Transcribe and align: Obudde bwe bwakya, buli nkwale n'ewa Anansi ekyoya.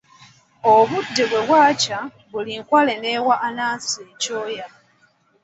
Obudde 0.73 1.23
bwe 1.29 1.41
bwakya, 1.47 1.99
buli 2.31 2.53
nkwale 2.61 2.93
n'ewa 3.01 3.35
Anansi 3.47 3.99
ekyoya. 4.11 4.67